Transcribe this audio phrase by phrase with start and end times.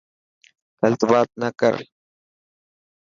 [0.79, 1.75] گلت بات نه ڪر.